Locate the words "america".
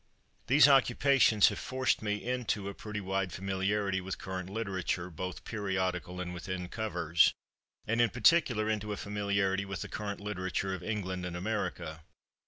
11.37-12.01